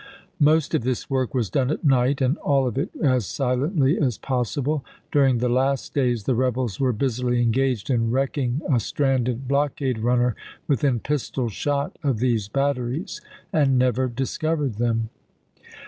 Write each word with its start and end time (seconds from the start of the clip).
Most 0.39 0.73
of 0.73 0.81
this 0.81 1.11
work 1.11 1.35
was 1.35 1.51
done 1.51 1.69
at 1.69 1.83
night, 1.83 2.21
and 2.21 2.35
all 2.39 2.65
of 2.65 2.75
it 2.75 2.89
as 3.03 3.27
silently 3.27 3.99
as 3.99 4.17
possible; 4.17 4.83
during 5.11 5.37
the 5.37 5.47
last 5.47 5.93
days 5.93 6.23
the 6.23 6.33
rebels 6.33 6.79
were 6.79 6.91
busily 6.91 7.39
engaged 7.39 7.87
in 7.91 8.09
wrecking 8.09 8.63
a 8.67 8.79
stranded 8.79 9.47
blockade 9.47 9.99
runner 9.99 10.35
within 10.67 10.99
pistol 10.99 11.49
shot 11.49 11.99
of 12.01 12.17
these 12.17 12.47
batteries, 12.47 13.21
and 13.53 13.77
never 13.77 14.07
discovered 14.07 14.77
them. 14.77 15.09